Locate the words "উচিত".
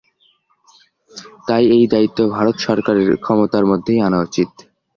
4.21-4.49